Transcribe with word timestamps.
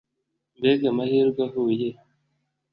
Mbega 0.57 0.85
amahirwe 0.91 1.39
ahuye 1.47 1.89